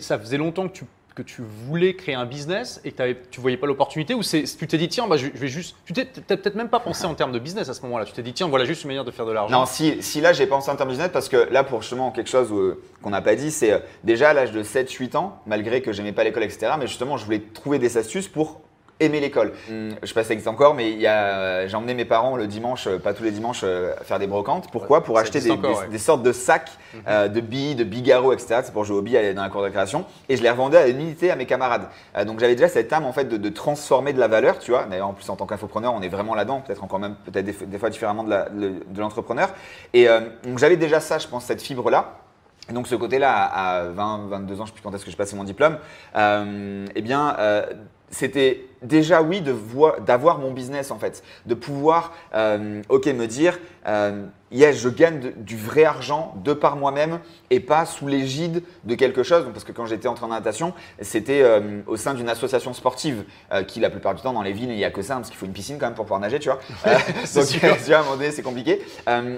Ça 0.00 0.18
faisait 0.18 0.36
longtemps 0.38 0.68
que 0.68 0.72
tu, 0.72 0.84
que 1.14 1.22
tu 1.22 1.42
voulais 1.66 1.94
créer 1.94 2.14
un 2.14 2.26
business 2.26 2.80
et 2.84 2.92
que 2.92 3.12
tu 3.30 3.40
voyais 3.40 3.56
pas 3.56 3.66
l'opportunité 3.66 4.14
ou 4.14 4.22
tu 4.22 4.44
t'es 4.68 4.78
dit 4.78 4.88
tiens, 4.88 5.08
bah, 5.08 5.16
je, 5.16 5.26
vais 5.26 5.48
juste. 5.48 5.74
Tu 5.84 5.92
t'es 5.92 6.04
t'as 6.06 6.36
peut-être 6.36 6.54
même 6.54 6.68
pas 6.68 6.78
pensé 6.80 7.04
en 7.06 7.14
termes 7.14 7.32
de 7.32 7.38
business 7.40 7.68
à 7.68 7.74
ce 7.74 7.82
moment-là. 7.82 8.04
Tu 8.04 8.12
t'es 8.12 8.22
dit 8.22 8.32
tiens, 8.32 8.46
voilà 8.48 8.64
juste 8.64 8.82
une 8.84 8.88
manière 8.88 9.04
de 9.04 9.10
faire 9.10 9.26
de 9.26 9.32
l'argent. 9.32 9.58
Non, 9.60 9.66
si, 9.66 10.00
si 10.02 10.20
là 10.20 10.32
j'ai 10.32 10.46
pensé 10.46 10.70
en 10.70 10.76
termes 10.76 10.90
business, 10.90 11.10
parce 11.12 11.28
que 11.28 11.48
là 11.50 11.64
pour 11.64 11.82
justement 11.82 12.12
quelque 12.12 12.30
chose 12.30 12.52
où- 12.52 12.74
qu'on 13.02 13.10
n'a 13.10 13.20
pas 13.22 13.34
dit, 13.34 13.50
c'est 13.50 13.72
euh, 13.72 13.78
déjà 14.04 14.30
à 14.30 14.32
l'âge 14.32 14.52
de 14.52 14.62
7-8 14.62 15.16
ans, 15.16 15.40
malgré 15.46 15.82
que 15.82 15.92
j'aimais 15.92 16.12
pas 16.12 16.22
l'école, 16.24 16.44
etc. 16.44 16.72
Mais 16.78 16.86
justement, 16.86 17.16
je 17.16 17.24
voulais 17.24 17.40
trouver 17.40 17.78
des 17.80 17.96
astuces 17.98 18.28
pour 18.28 18.60
aimer 19.00 19.20
l'école. 19.20 19.52
Hum, 19.70 19.90
Je 20.02 20.06
sais 20.06 20.14
pas 20.14 20.22
si 20.22 20.28
ça 20.28 20.32
existe 20.34 20.48
encore, 20.48 20.74
mais 20.74 20.90
il 20.90 20.98
y 21.00 21.06
a, 21.06 21.26
euh, 21.28 21.68
j'ai 21.68 21.76
emmené 21.76 21.94
mes 21.94 22.04
parents 22.04 22.36
le 22.36 22.46
dimanche, 22.46 22.86
euh, 22.86 22.98
pas 22.98 23.14
tous 23.14 23.22
les 23.22 23.30
dimanches, 23.30 23.60
euh, 23.64 23.94
faire 24.02 24.18
des 24.18 24.26
brocantes. 24.26 24.70
Pourquoi? 24.72 25.04
Pour 25.04 25.16
ça 25.16 25.22
acheter 25.22 25.40
des, 25.40 25.50
encore, 25.50 25.70
des- 25.70 25.76
ouais. 25.78 25.88
des 25.88 25.98
sortes 25.98 26.22
de 26.22 26.32
sacs 26.32 26.70
euh, 27.06 27.28
de 27.28 27.40
billes, 27.40 27.74
de 27.74 27.84
bigarro, 27.84 28.32
etc. 28.32 28.60
C'est 28.64 28.72
pour 28.72 28.84
jouer 28.84 28.96
aux 28.98 29.02
billes 29.02 29.34
dans 29.34 29.42
la 29.42 29.48
cour 29.50 29.60
de 29.60 29.66
récréation. 29.66 30.04
Et 30.28 30.36
je 30.36 30.42
les 30.42 30.50
revendais 30.50 30.78
à 30.78 30.88
une 30.88 31.00
unité 31.00 31.30
à 31.30 31.36
mes 31.36 31.46
camarades. 31.46 31.88
Euh, 32.16 32.24
donc 32.24 32.40
j'avais 32.40 32.54
déjà 32.54 32.68
cette 32.68 32.92
âme 32.92 33.04
en 33.04 33.12
fait 33.12 33.24
de, 33.26 33.36
de 33.36 33.48
transformer 33.48 34.12
de 34.12 34.18
la 34.20 34.28
valeur, 34.28 34.58
tu 34.58 34.70
vois. 34.72 34.84
D'ailleurs 34.84 35.08
en 35.08 35.12
plus 35.14 35.28
en 35.30 35.36
tant 35.36 35.46
qu'infopreneur, 35.46 35.94
on 35.94 36.02
est 36.02 36.08
vraiment 36.08 36.34
là-dedans, 36.34 36.60
peut-être 36.60 36.82
encore 36.84 36.98
même 36.98 37.14
peut-être 37.24 37.44
des, 37.44 37.66
des 37.66 37.78
fois 37.78 37.90
différemment 37.90 38.24
de 38.24 39.00
l'entrepreneur. 39.00 39.50
Et 39.92 40.08
euh, 40.08 40.20
donc 40.44 40.58
j'avais 40.58 40.76
déjà 40.76 41.00
ça, 41.00 41.18
je 41.18 41.28
pense, 41.28 41.44
cette 41.44 41.62
fibre 41.62 41.90
là. 41.90 42.14
Et 42.70 42.74
donc 42.74 42.86
ce 42.86 42.94
côté-là, 42.96 43.32
à 43.32 43.78
à 43.78 43.84
20, 43.84 44.26
22 44.28 44.54
ans, 44.54 44.56
je 44.58 44.62
ne 44.62 44.66
sais 44.66 44.72
plus 44.72 44.82
quand 44.82 44.94
est-ce 44.94 45.04
que 45.04 45.10
j'ai 45.10 45.16
passé 45.16 45.34
mon 45.36 45.44
diplôme, 45.44 45.78
euh, 46.16 46.84
eh 46.94 47.00
bien, 47.00 47.34
euh, 47.38 47.64
c'était 48.10 48.64
déjà 48.82 49.22
oui 49.22 49.40
de 49.40 49.50
voi- 49.52 49.96
d'avoir 50.06 50.38
mon 50.38 50.52
business 50.52 50.90
en 50.92 50.98
fait, 50.98 51.22
de 51.46 51.54
pouvoir, 51.54 52.12
euh, 52.34 52.80
ok, 52.88 53.06
me 53.06 53.26
dire, 53.26 53.58
euh, 53.88 54.24
yes, 54.52 54.78
je 54.78 54.88
gagne 54.88 55.18
de- 55.18 55.32
du 55.36 55.56
vrai 55.56 55.84
argent 55.84 56.34
de 56.44 56.52
par 56.52 56.76
moi-même 56.76 57.18
et 57.50 57.58
pas 57.58 57.84
sous 57.86 58.06
l'égide 58.06 58.62
de 58.84 58.94
quelque 58.94 59.24
chose. 59.24 59.46
Parce 59.52 59.64
que 59.64 59.72
quand 59.72 59.86
j'étais 59.86 60.06
en 60.06 60.28
natation, 60.28 60.74
c'était 61.00 61.40
euh, 61.42 61.80
au 61.88 61.96
sein 61.96 62.14
d'une 62.14 62.28
association 62.28 62.72
sportive 62.72 63.24
qui, 63.66 63.80
la 63.80 63.90
plupart 63.90 64.14
du 64.14 64.22
temps, 64.22 64.32
dans 64.32 64.42
les 64.42 64.52
villes, 64.52 64.70
il 64.70 64.76
n'y 64.76 64.84
a 64.84 64.90
que 64.90 65.02
ça, 65.02 65.14
hein, 65.14 65.16
parce 65.18 65.30
qu'il 65.30 65.38
faut 65.38 65.46
une 65.46 65.52
piscine 65.52 65.76
quand 65.78 65.86
même 65.86 65.94
pour 65.94 66.04
pouvoir 66.04 66.20
nager, 66.20 66.38
tu 66.38 66.48
vois. 66.48 66.60
Donc, 66.84 67.46
tu 67.48 67.58
vois, 67.58 67.96
à 67.96 68.00
un 68.00 68.02
moment 68.04 68.16
donné, 68.16 68.30
c'est 68.30 68.42
compliqué. 68.42 68.80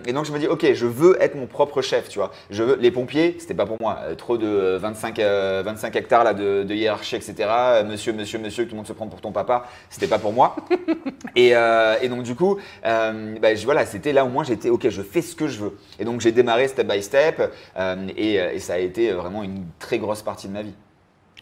Et 0.07 0.12
donc, 0.12 0.27
je 0.27 0.33
me 0.33 0.39
dis, 0.39 0.47
ok, 0.49 0.75
je 0.75 0.87
veux 0.87 1.17
être 1.23 1.34
mon 1.34 1.47
propre 1.47 1.81
chef, 1.81 2.09
tu 2.11 2.19
vois. 2.19 2.31
Je 2.51 2.62
veux, 2.62 2.77
les 2.77 2.91
pompiers, 2.91 3.37
c'était 3.39 3.55
pas 3.55 3.67
pour 3.67 3.79
moi. 3.81 3.99
Trop 4.19 4.37
de 4.37 4.47
euh, 4.47 4.79
25, 4.79 5.19
euh, 5.19 5.62
25 5.65 5.97
hectares 5.97 6.25
là, 6.25 6.34
de, 6.34 6.62
de 6.65 6.75
hiérarchie, 6.75 7.17
etc. 7.17 7.34
Euh, 7.49 7.84
monsieur, 7.84 8.12
monsieur, 8.12 8.39
monsieur, 8.61 8.64
que 8.64 8.70
tout 8.70 8.75
le 8.75 8.78
monde 8.78 8.86
se 8.86 8.92
prend 8.92 9.06
pour 9.08 9.20
ton 9.20 9.33
papa, 9.33 9.66
c'était 9.89 10.06
pas 10.06 10.19
pour 10.19 10.33
moi. 10.33 10.56
et, 11.36 11.55
euh, 11.56 11.97
et 12.00 12.08
donc, 12.08 12.22
du 12.22 12.34
coup, 12.34 12.58
euh, 12.84 13.36
bah, 13.41 13.55
je- 13.55 13.64
voilà, 13.64 13.86
c'était 13.86 14.12
là 14.12 14.25
où 14.25 14.28
moi 14.28 14.44
j'étais, 14.44 14.70
ok, 14.70 14.89
je 14.89 15.03
fais 15.03 15.22
ce 15.22 15.34
que 15.34 15.48
je 15.48 15.61
veux. 15.64 15.78
Et 15.98 16.05
donc, 16.05 16.20
j'ai 16.20 16.33
démarré 16.33 16.69
step 16.69 16.86
by 16.86 17.03
step. 17.03 17.53
euh, 17.77 18.08
et, 18.16 18.34
et 18.34 18.58
ça 18.58 18.75
a 18.75 18.78
été 18.78 19.12
vraiment 19.12 19.42
une 19.42 19.64
très 19.78 19.98
grosse 19.98 20.22
partie 20.22 20.48
de 20.48 20.53
ma 20.53 20.62
vie. 20.62 20.75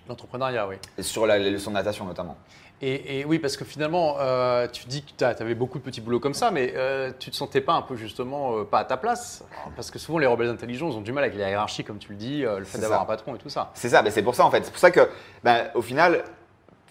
L'entrepreneuriat, 0.09 0.67
oui. 0.69 0.77
Sur 1.01 1.27
la, 1.27 1.39
les 1.39 1.51
leçons 1.51 1.71
de 1.71 1.75
natation 1.77 2.05
notamment. 2.07 2.37
Et, 2.81 3.19
et 3.21 3.25
oui, 3.25 3.41
parce 3.41 3.57
que 3.57 3.65
finalement, 3.65 4.17
euh, 4.21 4.69
tu 4.69 4.87
dis 4.87 5.03
que 5.03 5.11
tu 5.19 5.25
avais 5.25 5.57
beaucoup 5.57 5.79
de 5.79 5.83
petits 5.83 6.01
boulots 6.01 6.21
comme 6.21 6.33
ça, 6.33 6.53
mais 6.53 6.73
euh, 6.77 7.11
tu 7.19 7.29
te 7.31 7.35
sentais 7.37 7.61
pas 7.61 7.73
un 7.73 7.83
peu 7.83 7.97
justement 7.97 8.57
euh, 8.59 8.65
pas 8.65 8.79
à 8.79 8.85
ta 8.85 8.97
place? 8.97 9.45
Parce 9.75 9.91
que 9.91 9.99
souvent, 9.99 10.19
les 10.19 10.29
rebelles 10.29 10.49
intelligents, 10.49 10.89
ils 10.89 10.97
ont 10.97 11.01
du 11.01 11.11
mal 11.13 11.25
avec 11.25 11.37
la 11.37 11.51
hiérarchie, 11.51 11.83
comme 11.83 11.99
tu 11.99 12.11
le 12.11 12.17
dis, 12.17 12.43
le 12.43 12.63
fait 12.65 12.79
d'avoir 12.79 13.03
un 13.03 13.05
patron 13.05 13.35
et 13.35 13.39
tout 13.39 13.49
ça. 13.49 13.71
C'est 13.75 13.89
ça, 13.89 14.01
ben 14.03 14.13
c'est 14.13 14.23
pour 14.23 14.37
ça 14.37 14.47
en 14.47 14.51
fait. 14.53 14.65
C'est 14.65 14.71
pour 14.71 14.79
ça 14.79 14.93
que, 14.93 15.09
ben, 15.43 15.67
au 15.75 15.83
final, 15.83 16.23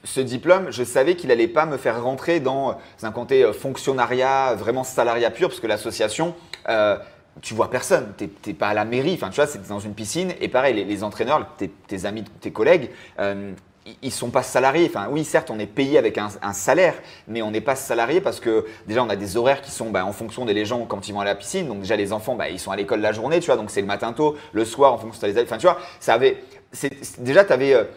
ce 0.04 0.22
diplôme, 0.22 0.72
je 0.72 0.84
savais 0.84 1.16
qu'il 1.16 1.32
allait 1.32 1.48
pas 1.48 1.66
me 1.66 1.78
faire 1.78 2.02
rentrer 2.02 2.40
dans 2.40 2.78
un 3.04 3.12
côté 3.12 3.44
euh, 3.44 3.54
fonctionnariat, 3.54 4.56
vraiment 4.56 4.84
salariat 4.84 5.32
pur, 5.32 5.50
parce 5.50 5.60
que 5.60 5.68
l'association, 5.68 6.36
euh, 6.70 6.98
tu 7.42 7.54
vois 7.54 7.70
personne, 7.70 8.14
t'es 8.18 8.28
t'es 8.28 8.54
pas 8.54 8.70
à 8.70 8.74
la 8.74 8.86
mairie, 8.86 9.14
enfin 9.14 9.30
tu 9.30 9.36
vois, 9.36 9.48
c'est 9.48 9.68
dans 9.68 9.80
une 9.80 9.94
piscine, 9.94 10.34
et 10.42 10.48
pareil, 10.48 10.74
les, 10.74 11.04
entraîneurs, 11.04 11.46
tes, 11.58 12.06
amis, 12.06 12.24
tes 12.42 12.52
collègues, 12.52 12.90
euh, 13.20 13.52
ils- 14.02 14.12
sont 14.12 14.30
pas 14.32 14.44
salariés. 14.44 14.88
Enfin, 14.90 15.08
oui, 15.10 15.24
certes, 15.24 15.50
on 15.50 15.60
est 15.60 15.66
payé 15.66 15.98
avec 15.98 16.18
un, 16.18 16.54
salaire, 16.54 16.96
mais 17.28 17.42
on 17.42 17.52
n'est 17.52 17.62
pas 17.62 17.76
salarié 17.76 18.20
parce 18.20 18.40
que 18.42 18.66
déjà, 18.86 19.02
on 19.04 19.10
a 19.10 19.16
des 19.16 19.38
horaires 19.38 19.62
qui 19.62 19.72
sont 19.72 19.92
ben, 19.92 20.04
en 20.04 20.12
fonction 20.12 20.44
des 20.46 20.66
gens 20.66 20.86
quand 20.86 21.08
ils 21.08 21.14
vont 21.14 21.22
à 21.22 21.26
la 21.26 21.36
piscine. 21.36 21.68
Donc 21.68 21.80
déjà, 21.80 21.96
les 21.96 22.12
enfants, 22.12 22.36
ben, 22.36 22.48
ils 22.48 22.60
sont 22.60 22.72
à 22.72 22.76
l'école 22.76 23.00
la 23.00 23.14
journée, 23.14 23.40
tu 23.40 23.46
vois. 23.46 23.56
Donc 23.56 23.72
c'est 23.72 23.80
le 23.80 23.88
matin 23.88 24.12
tôt, 24.12 24.36
le 24.52 24.66
soir, 24.66 24.92
en 24.94 24.98
fonction 24.98 25.26
de 25.26 25.32
les. 25.32 25.42
Enfin, 25.42 25.58
tu 25.58 25.68
vois, 25.68 25.78
ça 26.02 26.16
avait. 26.16 26.44
déjà, 27.20 27.46
tu 27.46 27.54
avais. 27.54 27.88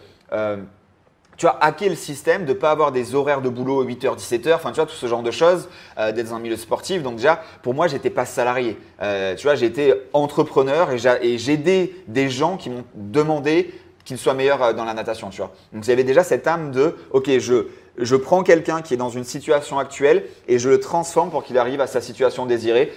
Tu 1.41 1.47
as 1.47 1.57
hacké 1.63 1.89
le 1.89 1.95
système 1.95 2.45
de 2.45 2.53
ne 2.53 2.59
pas 2.59 2.71
avoir 2.71 2.93
des 2.93 3.15
horaires 3.15 3.41
de 3.41 3.49
boulot 3.49 3.83
8h, 3.83 4.15
17h, 4.15 4.55
enfin 4.57 4.73
tu 4.73 4.77
vois, 4.77 4.85
tout 4.85 4.95
ce 4.95 5.07
genre 5.07 5.23
de 5.23 5.31
choses, 5.31 5.71
euh, 5.99 6.13
d'être 6.13 6.29
dans 6.29 6.35
un 6.35 6.39
milieu 6.39 6.59
sportif. 6.59 7.03
Donc 7.03 7.17
déjà, 7.17 7.41
pour 7.63 7.73
moi, 7.73 7.89
j'étais 7.89 8.11
pas 8.11 8.27
salarié. 8.27 8.77
Euh, 9.01 9.35
tu 9.37 9.47
vois, 9.47 9.55
j'étais 9.55 10.03
entrepreneur 10.13 10.91
et 10.91 10.99
j'a- 10.99 11.19
et 11.23 11.39
j'aidais 11.39 11.93
des 12.09 12.29
gens 12.29 12.59
qui 12.59 12.69
m'ont 12.69 12.85
demandé 12.95 13.73
qu'ils 14.05 14.19
soient 14.19 14.35
meilleurs 14.35 14.63
euh, 14.63 14.73
dans 14.75 14.85
la 14.85 14.93
natation, 14.93 15.31
tu 15.31 15.39
vois. 15.39 15.51
Donc 15.73 15.87
il 15.89 15.99
y 15.99 16.05
déjà 16.05 16.25
cette 16.25 16.47
âme 16.47 16.73
de, 16.73 16.95
ok, 17.11 17.31
je, 17.39 17.69
je 17.97 18.17
prends 18.17 18.43
quelqu'un 18.43 18.83
qui 18.83 18.93
est 18.93 18.99
dans 18.99 19.09
une 19.09 19.25
situation 19.25 19.79
actuelle 19.79 20.25
et 20.47 20.59
je 20.59 20.69
le 20.69 20.79
transforme 20.79 21.31
pour 21.31 21.43
qu'il 21.43 21.57
arrive 21.57 21.81
à 21.81 21.87
sa 21.87 22.03
situation 22.03 22.45
désirée, 22.45 22.93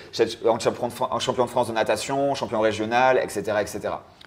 en 0.46 0.60
champion 1.20 1.46
de 1.46 1.50
France 1.50 1.70
de 1.70 1.74
natation, 1.74 2.36
champion 2.36 2.60
régional, 2.60 3.22
etc. 3.24 3.42
etc. 3.62 3.80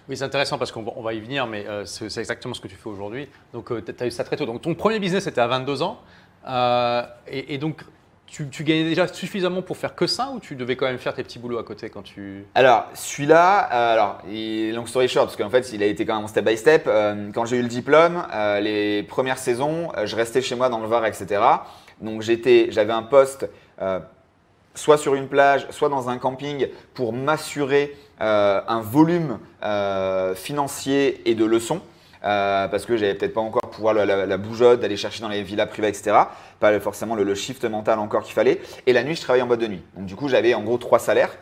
Oui, 0.09 0.15
c'est 0.15 0.23
intéressant 0.23 0.57
parce 0.57 0.71
qu'on 0.71 0.83
va, 0.83 1.13
y 1.13 1.19
venir, 1.19 1.47
mais 1.47 1.65
euh, 1.67 1.85
c'est 1.85 2.17
exactement 2.19 2.53
ce 2.53 2.61
que 2.61 2.67
tu 2.67 2.75
fais 2.75 2.89
aujourd'hui. 2.89 3.27
Donc, 3.53 3.71
tu 3.85 4.03
as 4.03 4.07
eu 4.07 4.11
ça 4.11 4.23
très 4.23 4.37
tôt. 4.37 4.45
Donc, 4.45 4.61
ton 4.61 4.73
premier 4.73 4.99
business, 4.99 5.25
c'était 5.25 5.41
à 5.41 5.47
22 5.47 5.81
ans. 5.81 5.99
Euh, 6.47 7.03
et, 7.27 7.57
donc, 7.57 7.81
tu, 8.25 8.45
gagnais 8.63 8.83
déjà 8.83 9.07
suffisamment 9.07 9.61
pour 9.61 9.77
faire 9.77 9.95
que 9.95 10.07
ça 10.07 10.31
ou 10.33 10.39
tu 10.39 10.55
devais 10.55 10.75
quand 10.75 10.85
même 10.85 10.97
faire 10.97 11.13
tes 11.13 11.23
petits 11.23 11.39
boulots 11.39 11.57
à 11.57 11.63
côté 11.63 11.89
quand 11.89 12.03
tu. 12.03 12.45
Alors, 12.55 12.85
celui-là, 12.93 13.69
euh, 13.71 13.93
alors, 13.93 14.19
il- 14.29 14.73
long 14.73 14.85
story 14.85 15.07
short, 15.07 15.27
parce 15.27 15.37
qu'en 15.37 15.49
fait, 15.49 15.71
il 15.73 15.81
a 15.83 15.85
été 15.85 16.05
quand 16.05 16.17
même 16.17 16.27
step 16.27 16.45
by 16.45 16.57
step. 16.57 16.83
Euh, 16.87 17.31
quand 17.33 17.45
j'ai 17.45 17.57
eu 17.57 17.61
le 17.61 17.67
diplôme, 17.67 18.25
euh, 18.33 18.59
les 18.59 19.03
premières 19.03 19.37
saisons, 19.37 19.91
euh, 19.97 20.05
je 20.05 20.15
restais 20.15 20.41
chez 20.41 20.55
moi 20.55 20.69
dans 20.69 20.79
le 20.79 20.87
Var, 20.87 21.05
etc. 21.05 21.41
Donc, 22.01 22.21
j'avais 22.21 22.93
un 22.93 23.03
poste 23.03 23.49
euh, 23.81 23.99
soit 24.77 24.97
sur 24.97 25.15
une 25.15 25.27
plage, 25.27 25.67
soit 25.71 25.89
dans 25.89 26.09
un 26.09 26.17
camping 26.17 26.67
pour 26.93 27.11
m'assurer 27.11 27.97
euh, 28.21 28.61
un 28.67 28.81
volume 28.81 29.39
euh, 29.63 30.35
financier 30.35 31.21
et 31.29 31.35
de 31.35 31.45
leçons. 31.45 31.81
euh, 32.23 32.67
parce 32.67 32.85
que 32.85 32.97
j'avais 32.97 33.13
peut-être 33.13 33.33
pas 33.33 33.41
encore 33.41 33.69
pouvoir 33.69 33.93
la, 33.93 34.25
la, 34.25 34.37
bougeotte 34.37 34.79
d'aller 34.79 34.97
chercher 34.97 35.21
dans 35.21 35.29
les 35.29 35.43
villas 35.43 35.67
privées, 35.67 35.87
etc. 35.87 36.17
Pas 36.59 36.79
forcément 36.79 37.15
le, 37.15 37.35
shift 37.35 37.63
mental 37.65 37.99
encore 37.99 38.23
qu'il 38.23 38.33
fallait. 38.33 38.59
Et 38.87 38.93
la 38.93 39.03
nuit, 39.03 39.15
je 39.15 39.21
travaillais 39.21 39.43
en 39.43 39.47
boîte 39.47 39.59
de 39.59 39.67
nuit. 39.67 39.83
Donc 39.95 40.05
du 40.05 40.15
coup, 40.15 40.27
j'avais 40.27 40.53
en 40.53 40.63
gros 40.63 40.77
trois 40.77 40.99
salaires 40.99 41.37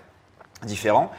différents. 0.64 1.12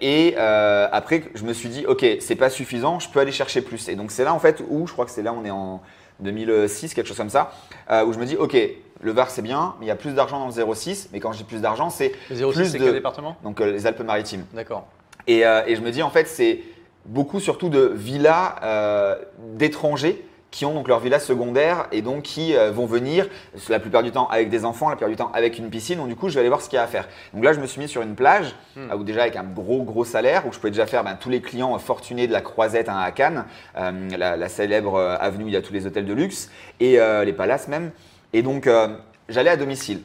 Et 0.00 0.36
après, 0.36 1.24
je 1.34 1.44
me 1.44 1.52
suis 1.52 1.68
dit, 1.68 1.84
ok, 1.86 2.04
c'est 2.20 2.36
pas 2.36 2.48
suffisant, 2.48 2.98
je 2.98 3.10
peux 3.10 3.20
aller 3.20 3.32
chercher 3.32 3.60
plus. 3.60 3.88
Et 3.88 3.94
donc 3.94 4.10
c'est 4.10 4.24
là 4.24 4.32
en 4.32 4.38
fait 4.38 4.62
où, 4.68 4.86
je 4.86 4.92
crois 4.92 5.04
que 5.04 5.10
c'est 5.10 5.22
là, 5.22 5.34
on 5.34 5.44
est 5.44 5.50
en 5.50 5.82
2006, 6.20 6.94
quelque 6.94 7.06
chose 7.06 7.16
comme 7.16 7.30
ça, 7.30 7.52
où 7.90 8.12
je 8.12 8.18
me 8.18 8.24
dis, 8.24 8.36
ok, 8.36 8.56
le 9.02 9.12
Var 9.12 9.28
c'est 9.30 9.42
bien, 9.42 9.74
mais 9.78 9.86
il 9.86 9.88
y 9.88 9.92
a 9.92 9.96
plus 9.96 10.14
d'argent 10.14 10.38
dans 10.38 10.46
le 10.64 10.74
06. 10.74 11.10
Mais 11.12 11.20
quand 11.20 11.32
je 11.32 11.38
dis 11.38 11.44
plus 11.44 11.60
d'argent, 11.60 11.90
c'est 11.90 12.12
Le 12.30 12.36
06, 12.36 12.52
plus 12.54 12.64
c'est 12.66 12.78
de- 12.78 12.84
quel 12.84 12.92
département? 12.94 13.36
Donc 13.44 13.60
euh, 13.60 13.70
les 13.72 13.86
Alpes-Maritimes. 13.86 14.44
D'accord. 14.54 14.86
Et, 15.26 15.44
euh, 15.46 15.62
et 15.66 15.76
je 15.76 15.80
me 15.82 15.90
dis 15.90 16.02
en 16.02 16.10
fait, 16.10 16.26
c'est 16.26 16.60
beaucoup 17.04 17.40
surtout 17.40 17.68
de 17.68 17.92
villas 17.94 18.54
euh, 18.62 19.16
d'étrangers 19.56 20.24
qui 20.50 20.66
ont 20.66 20.74
donc 20.74 20.86
leur 20.86 21.00
villa 21.00 21.18
secondaire 21.18 21.86
et 21.92 22.02
donc 22.02 22.24
qui 22.24 22.54
vont 22.72 22.84
venir 22.84 23.26
la 23.70 23.80
plupart 23.80 24.02
du 24.02 24.10
temps 24.12 24.28
avec 24.28 24.50
des 24.50 24.66
enfants, 24.66 24.90
la 24.90 24.96
plupart 24.96 25.08
du 25.08 25.16
temps 25.16 25.30
avec 25.32 25.56
une 25.56 25.70
piscine. 25.70 25.96
Donc 25.96 26.08
du 26.08 26.14
coup, 26.14 26.28
je 26.28 26.34
vais 26.34 26.40
aller 26.40 26.50
voir 26.50 26.60
ce 26.60 26.68
qu'il 26.68 26.76
y 26.76 26.78
a 26.78 26.82
à 26.82 26.86
faire. 26.86 27.08
Donc 27.32 27.42
là, 27.42 27.54
je 27.54 27.60
me 27.60 27.66
suis 27.66 27.80
mis 27.80 27.88
sur 27.88 28.02
une 28.02 28.14
plage 28.14 28.54
Hmm. 28.76 28.90
euh, 28.90 28.96
où 28.96 29.02
déjà 29.02 29.22
avec 29.22 29.36
un 29.36 29.44
gros 29.44 29.82
gros 29.82 30.04
salaire 30.04 30.46
où 30.46 30.52
je 30.52 30.58
pouvais 30.58 30.70
déjà 30.70 30.84
faire 30.86 31.04
ben, 31.04 31.16
tous 31.18 31.30
les 31.30 31.40
clients 31.40 31.78
fortunés 31.78 32.26
de 32.26 32.32
la 32.34 32.42
Croisette 32.42 32.90
hein, 32.90 32.98
à 32.98 33.10
Cannes, 33.12 33.46
euh, 33.78 34.08
la, 34.18 34.36
la 34.36 34.48
célèbre 34.50 34.98
avenue 35.00 35.44
où 35.44 35.48
il 35.48 35.54
y 35.54 35.56
a 35.56 35.62
tous 35.62 35.72
les 35.72 35.86
hôtels 35.86 36.04
de 36.04 36.12
luxe 36.12 36.50
et 36.80 37.00
euh, 37.00 37.24
les 37.24 37.32
palaces 37.32 37.68
même. 37.68 37.90
Et 38.32 38.42
donc 38.42 38.66
euh, 38.66 38.88
j'allais 39.28 39.50
à 39.50 39.56
domicile. 39.56 40.02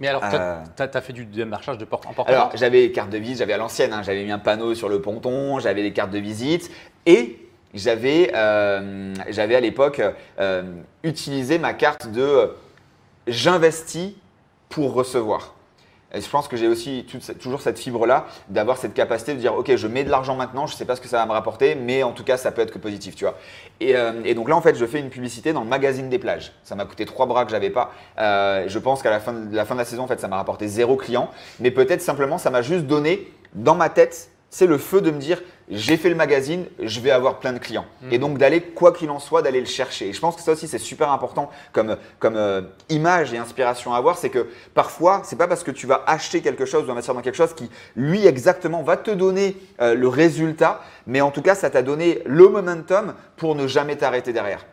Mais 0.00 0.08
alors, 0.08 0.22
tu 0.22 0.34
Euh. 0.34 0.64
as, 0.78 1.00
fait 1.00 1.12
du 1.12 1.24
démarchage 1.24 1.78
de 1.78 1.84
porte 1.84 2.06
en 2.06 2.12
porte 2.12 2.28
Alors, 2.28 2.50
j'avais 2.54 2.80
les 2.80 2.92
cartes 2.92 3.10
de 3.10 3.18
visite, 3.18 3.38
j'avais 3.38 3.52
à 3.52 3.58
l'ancienne, 3.58 3.92
hein, 3.92 4.02
j'avais 4.02 4.24
mis 4.24 4.32
un 4.32 4.40
panneau 4.40 4.74
sur 4.74 4.88
le 4.88 5.00
ponton, 5.00 5.60
j'avais 5.60 5.82
les 5.82 5.92
cartes 5.92 6.10
de 6.10 6.18
visite 6.18 6.70
et 7.06 7.38
j'avais 7.74 8.30
euh, 8.34 9.14
à 9.16 9.60
l'époque 9.60 10.00
euh, 10.38 10.62
utilisé 11.02 11.58
ma 11.58 11.74
carte 11.74 12.10
de 12.10 12.22
euh, 12.22 12.46
j'investis 13.26 14.12
pour 14.68 14.94
recevoir. 14.94 15.53
Et 16.14 16.20
je 16.20 16.28
pense 16.28 16.48
que 16.48 16.56
j'ai 16.56 16.68
aussi 16.68 17.06
toujours 17.40 17.60
cette 17.60 17.78
fibre-là 17.78 18.26
d'avoir 18.48 18.76
cette 18.76 18.94
capacité 18.94 19.34
de 19.34 19.40
dire 19.40 19.54
ok 19.54 19.74
je 19.76 19.86
mets 19.86 20.04
de 20.04 20.10
l'argent 20.10 20.36
maintenant, 20.36 20.66
je 20.66 20.74
ne 20.74 20.76
sais 20.78 20.84
pas 20.84 20.96
ce 20.96 21.00
que 21.00 21.08
ça 21.08 21.18
va 21.18 21.26
me 21.26 21.32
rapporter, 21.32 21.74
mais 21.74 22.02
en 22.02 22.12
tout 22.12 22.24
cas 22.24 22.36
ça 22.36 22.52
peut 22.52 22.62
être 22.62 22.70
que 22.70 22.78
positif, 22.78 23.16
tu 23.16 23.24
vois. 23.24 23.36
Et, 23.80 23.96
euh, 23.96 24.12
et 24.24 24.34
donc 24.34 24.48
là 24.48 24.56
en 24.56 24.60
fait 24.60 24.76
je 24.76 24.86
fais 24.86 25.00
une 25.00 25.10
publicité 25.10 25.52
dans 25.52 25.62
le 25.62 25.68
magazine 25.68 26.08
des 26.08 26.18
plages. 26.18 26.52
Ça 26.62 26.74
m'a 26.74 26.84
coûté 26.84 27.04
trois 27.04 27.26
bras 27.26 27.44
que 27.44 27.50
j'avais 27.50 27.70
pas. 27.70 27.92
Euh, 28.18 28.64
je 28.66 28.78
pense 28.78 29.02
qu'à 29.02 29.10
la 29.10 29.20
fin 29.20 29.32
de 29.32 29.54
la 29.54 29.84
saison 29.84 30.04
en 30.04 30.06
fait 30.06 30.20
ça 30.20 30.28
m'a 30.28 30.36
rapporté 30.36 30.68
zéro 30.68 30.96
client, 30.96 31.30
mais 31.60 31.70
peut-être 31.70 32.02
simplement 32.02 32.38
ça 32.38 32.50
m'a 32.50 32.62
juste 32.62 32.86
donné 32.86 33.32
dans 33.54 33.74
ma 33.74 33.88
tête 33.88 34.30
c'est 34.54 34.66
le 34.66 34.78
feu 34.78 35.00
de 35.00 35.10
me 35.10 35.18
dire 35.18 35.42
j'ai 35.68 35.96
fait 35.96 36.08
le 36.08 36.14
magazine, 36.14 36.66
je 36.80 37.00
vais 37.00 37.10
avoir 37.10 37.38
plein 37.38 37.52
de 37.52 37.58
clients. 37.58 37.86
Mhm. 38.02 38.12
Et 38.12 38.18
donc 38.18 38.38
d'aller, 38.38 38.60
quoi 38.60 38.92
qu'il 38.92 39.10
en 39.10 39.18
soit, 39.18 39.42
d'aller 39.42 39.60
le 39.60 39.66
chercher. 39.66 40.08
Et 40.08 40.12
je 40.12 40.20
pense 40.20 40.36
que 40.36 40.42
ça 40.42 40.52
aussi, 40.52 40.68
c'est 40.68 40.78
super 40.78 41.10
important 41.10 41.50
comme, 41.72 41.96
comme 42.18 42.36
euh, 42.36 42.62
image 42.88 43.32
et 43.32 43.38
inspiration 43.38 43.94
à 43.94 43.96
avoir. 43.96 44.18
C'est 44.18 44.30
que 44.30 44.48
parfois, 44.74 45.22
c'est 45.24 45.36
pas 45.36 45.48
parce 45.48 45.64
que 45.64 45.70
tu 45.70 45.86
vas 45.86 46.04
acheter 46.06 46.42
quelque 46.42 46.66
chose 46.66 46.86
ou 46.86 46.90
investir 46.90 47.14
dans 47.14 47.22
quelque 47.22 47.36
chose 47.36 47.54
qui, 47.54 47.70
lui, 47.96 48.26
exactement, 48.26 48.82
va 48.82 48.96
te 48.96 49.10
donner 49.10 49.56
euh, 49.80 49.94
le 49.94 50.08
résultat. 50.08 50.82
Mais 51.06 51.20
en 51.20 51.30
tout 51.30 51.42
cas, 51.42 51.54
ça 51.54 51.70
t'a 51.70 51.82
donné 51.82 52.22
le 52.26 52.48
momentum 52.48 53.14
pour 53.36 53.54
ne 53.54 53.66
jamais 53.66 53.96
t'arrêter 53.96 54.32
derrière 54.32 54.64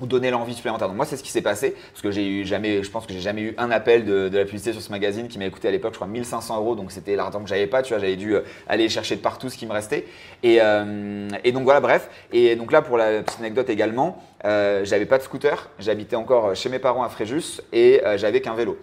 ou 0.00 0.06
donner 0.06 0.30
l'envie 0.30 0.54
supplémentaire. 0.54 0.88
Donc 0.88 0.96
moi, 0.96 1.06
c'est 1.06 1.16
ce 1.16 1.22
qui 1.22 1.30
s'est 1.30 1.42
passé 1.42 1.74
parce 1.92 2.02
que 2.02 2.10
j'ai 2.10 2.26
eu 2.26 2.44
jamais, 2.44 2.82
je 2.82 2.90
pense 2.90 3.06
que 3.06 3.12
j'ai 3.12 3.20
jamais 3.20 3.42
eu 3.42 3.54
un 3.58 3.70
appel 3.70 4.04
de, 4.04 4.28
de 4.28 4.38
la 4.38 4.44
publicité 4.44 4.72
sur 4.72 4.82
ce 4.82 4.90
magazine 4.90 5.28
qui 5.28 5.38
m'a 5.38 5.48
coûté 5.50 5.68
à 5.68 5.70
l'époque, 5.70 5.92
je 5.92 5.98
crois 5.98 6.08
1500 6.08 6.56
euros. 6.56 6.74
Donc 6.74 6.92
c'était 6.92 7.16
l'argent 7.16 7.40
que 7.40 7.48
j'avais 7.48 7.66
pas, 7.66 7.82
tu 7.82 7.92
vois, 7.92 8.00
j'avais 8.00 8.16
dû 8.16 8.34
euh, 8.34 8.40
aller 8.68 8.88
chercher 8.88 9.16
de 9.16 9.20
partout 9.20 9.48
ce 9.48 9.56
qui 9.56 9.66
me 9.66 9.72
restait. 9.72 10.06
Et, 10.42 10.58
euh, 10.60 11.28
et 11.44 11.52
donc 11.52 11.64
voilà, 11.64 11.80
bref. 11.80 12.08
Et 12.32 12.56
donc 12.56 12.72
là, 12.72 12.82
pour 12.82 12.96
la 12.96 13.22
petite 13.22 13.40
anecdote 13.40 13.70
également, 13.70 14.22
euh, 14.44 14.84
j'avais 14.84 15.06
pas 15.06 15.16
de 15.18 15.22
scooter, 15.22 15.70
j'habitais 15.78 16.16
encore 16.16 16.54
chez 16.54 16.68
mes 16.68 16.78
parents 16.78 17.02
à 17.02 17.08
Fréjus 17.08 17.62
et 17.72 18.04
euh, 18.04 18.18
j'avais 18.18 18.42
qu'un 18.42 18.54
vélo. 18.54 18.76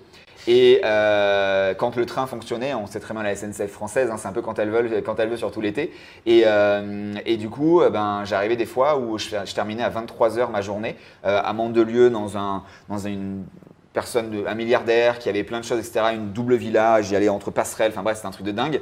Et 0.47 0.81
euh, 0.83 1.73
quand 1.73 1.95
le 1.95 2.05
train 2.05 2.25
fonctionnait, 2.25 2.73
on 2.73 2.87
sait 2.87 2.99
très 2.99 3.13
bien 3.13 3.23
la 3.23 3.35
SNCF 3.35 3.69
française, 3.71 4.09
hein, 4.09 4.17
c'est 4.17 4.27
un 4.27 4.31
peu 4.31 4.41
quand 4.41 4.57
elle 4.59 4.69
veut, 4.69 5.01
quand 5.01 5.19
elle 5.19 5.29
veut 5.29 5.37
surtout 5.37 5.61
l'été. 5.61 5.93
Et, 6.25 6.43
euh, 6.45 7.13
du 7.37 7.49
coup, 7.49 7.81
euh, 7.81 7.89
ben, 7.89 8.23
j'arrivais 8.25 8.55
des 8.55 8.65
fois 8.65 8.97
où 8.97 9.17
je, 9.17 9.29
terminais 9.53 9.83
à 9.83 9.89
23h 9.89 10.51
ma 10.51 10.61
journée 10.61 10.95
à 11.23 11.53
Mandelieu 11.53 12.09
dans, 12.09 12.37
un, 12.37 12.63
dans 12.89 12.97
une 12.97 13.43
personne, 13.93 14.43
un 14.47 14.55
milliardaire 14.55 15.19
qui 15.19 15.29
avait 15.29 15.43
plein 15.43 15.59
de 15.59 15.65
choses, 15.65 15.79
etc. 15.79 16.13
Une 16.13 16.31
double 16.31 16.55
villa, 16.55 17.01
j'y 17.01 17.15
allais 17.15 17.29
entre 17.29 17.51
passerelles, 17.51 17.91
enfin 17.91 18.03
bref, 18.03 18.17
c'était 18.17 18.27
un 18.27 18.31
truc 18.31 18.45
de 18.45 18.51
dingue. 18.51 18.81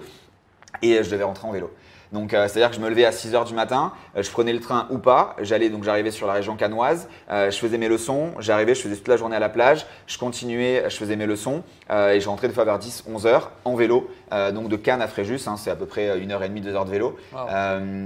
Et 0.82 1.04
je 1.04 1.10
devais 1.10 1.24
rentrer 1.24 1.48
en 1.48 1.52
vélo. 1.52 1.72
Donc, 2.12 2.34
euh, 2.34 2.48
c'est-à-dire 2.48 2.70
que 2.72 2.76
je 2.76 2.82
me 2.82 2.90
levais 2.90 3.06
à 3.06 3.12
6 3.12 3.34
h 3.34 3.46
du 3.46 3.54
matin, 3.54 3.92
euh, 4.18 4.24
je 4.24 4.32
prenais 4.32 4.52
le 4.52 4.60
train 4.60 4.88
ou 4.90 4.98
pas, 4.98 5.36
j'allais 5.42 5.70
donc 5.70 5.84
j'arrivais 5.84 6.10
sur 6.10 6.26
la 6.26 6.34
région 6.34 6.56
canoise, 6.56 7.08
euh, 7.30 7.52
je 7.52 7.58
faisais 7.60 7.78
mes 7.78 7.88
leçons, 7.88 8.32
j'arrivais, 8.40 8.74
je 8.74 8.82
faisais 8.82 8.96
toute 8.96 9.08
la 9.08 9.18
journée 9.18 9.36
à 9.36 9.40
la 9.40 9.50
plage, 9.50 9.86
je 10.08 10.18
continuais, 10.18 10.86
je 10.90 10.96
faisais 10.98 11.16
mes 11.16 11.28
leçons 11.28 11.62
et 11.92 12.20
je 12.20 12.28
rentrais 12.30 12.48
des 12.48 12.54
fois 12.54 12.66
vers 12.66 12.80
10, 12.80 13.06
11 13.08 13.26
h 13.26 13.42
en 13.66 13.76
vélo, 13.76 14.10
donc 14.54 14.70
de 14.70 14.76
Cannes 14.76 15.02
à 15.02 15.08
Fréjus, 15.08 15.40
hein, 15.48 15.56
c'est 15.58 15.70
à 15.72 15.76
peu 15.76 15.86
près 15.86 16.18
1h30, 16.20 16.62
2 16.62 16.72
h 16.74 16.86
de 16.86 16.90
vélo, 16.90 17.18
Wow. 17.34 17.48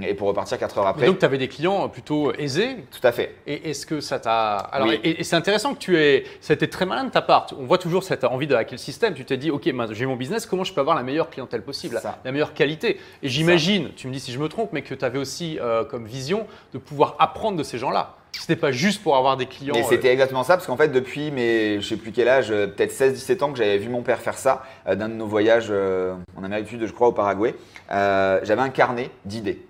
et 0.06 0.14
pour 0.14 0.28
repartir 0.28 0.58
4 0.58 0.78
heures 0.78 0.84
Mais 0.84 0.90
après. 0.90 1.06
donc, 1.06 1.18
tu 1.18 1.24
avais 1.24 1.38
des 1.38 1.48
clients 1.48 1.88
plutôt 1.88 2.32
aisés. 2.34 2.84
Tout 2.90 3.06
à 3.06 3.12
fait. 3.12 3.36
Et 3.46 3.70
est-ce 3.70 3.84
que 3.86 4.00
ça 4.00 4.18
t'a. 4.18 4.56
Alors, 4.56 4.88
Oui. 4.88 5.00
et, 5.02 5.20
et 5.20 5.24
c'est 5.24 5.36
intéressant 5.36 5.74
que 5.74 5.78
tu 5.78 5.98
aies. 5.98 6.24
C'était 6.40 6.68
très 6.68 6.86
malin 6.86 7.04
de 7.04 7.10
ta 7.10 7.22
part. 7.22 7.46
On 7.58 7.64
voit 7.64 7.78
toujours 7.78 8.02
cette 8.04 8.24
envie 8.24 8.46
de 8.46 8.54
hacker 8.54 8.72
le 8.72 8.78
système. 8.78 9.14
Tu 9.14 9.24
t'es 9.24 9.36
dit, 9.36 9.50
OK, 9.50 9.70
ben, 9.72 9.86
j'ai 9.92 10.06
mon 10.06 10.16
business, 10.16 10.46
comment 10.46 10.64
je 10.64 10.72
peux 10.72 10.80
avoir 10.80 10.96
la 10.96 11.02
meilleure 11.02 11.30
clientèle 11.30 11.62
possible, 11.62 12.00
la 12.24 12.32
meilleure 12.32 12.54
qualité? 12.54 12.98
Et 13.22 13.28
j'imagine, 13.28 13.90
tu 13.94 14.08
me 14.08 14.12
dis 14.12 14.20
si 14.20 14.32
je 14.32 14.38
me 14.38 14.48
trompe, 14.48 14.70
mais 14.72 14.82
que 14.82 14.94
tu 14.94 15.04
avais 15.04 15.18
aussi 15.18 15.58
euh, 15.60 15.84
comme 15.84 16.06
vision 16.06 16.46
de 16.72 16.78
pouvoir 16.78 17.16
apprendre 17.18 17.56
de 17.56 17.62
ces 17.62 17.78
gens-là. 17.78 18.14
C'était 18.32 18.56
pas 18.56 18.72
juste 18.72 19.02
pour 19.02 19.16
avoir 19.16 19.36
des 19.36 19.46
clients. 19.46 19.74
Et 19.74 19.82
euh, 19.82 19.86
c'était 19.88 20.08
exactement 20.08 20.42
ça, 20.42 20.56
parce 20.56 20.66
qu'en 20.66 20.76
fait, 20.76 20.88
depuis 20.88 21.30
mes, 21.30 21.80
je 21.80 21.88
sais 21.88 21.96
plus 21.96 22.12
quel 22.12 22.28
âge, 22.28 22.50
euh, 22.50 22.66
peut-être 22.66 22.92
16-17 22.92 23.44
ans, 23.44 23.52
que 23.52 23.58
j'avais 23.58 23.78
vu 23.78 23.88
mon 23.88 24.02
père 24.02 24.20
faire 24.20 24.36
ça, 24.36 24.64
d'un 24.86 25.08
de 25.08 25.14
nos 25.14 25.26
voyages 25.26 25.70
en 25.70 26.44
Amérique 26.44 26.64
du 26.64 26.70
Sud, 26.72 26.86
je 26.86 26.92
crois, 26.92 27.08
au 27.08 27.12
Paraguay, 27.12 27.54
euh, 27.90 28.40
j'avais 28.42 28.62
un 28.62 28.70
carnet 28.70 29.10
d'idées. 29.24 29.60